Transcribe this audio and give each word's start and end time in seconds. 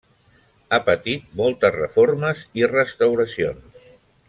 Ha 0.69 0.79
patit 0.87 1.27
moltes 1.41 1.75
reformes 1.77 2.43
i 2.63 2.67
restauracions. 2.73 3.87